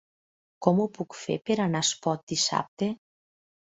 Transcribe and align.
Com 0.67 0.79
ho 0.79 0.87
puc 0.95 1.19
fer 1.25 1.39
per 1.51 1.59
anar 1.69 1.85
a 1.87 1.91
Espot 1.91 2.29
dissabte? 2.37 2.95